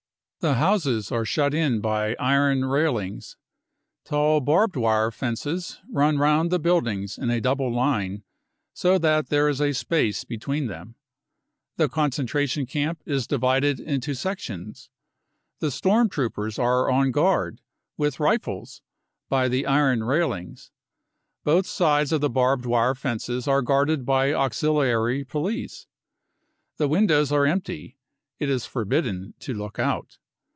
[0.51, 3.37] "The houses are shut in by iron railings.
[4.03, 8.23] Tall barbed wire fences run round the buildings in a double line,
[8.73, 10.65] so that there is a space between.
[11.77, 14.89] The concentration camp is divided into sections.
[15.59, 17.61] The storm troopers are on guard,
[17.95, 18.81] with rifles,
[19.29, 20.71] by the iron railings.
[21.43, 25.85] Both sides of the barbed wire fences are guarded by auxiliary police.
[26.77, 27.99] The windows are empty:
[28.39, 30.17] it is forbidden to look out.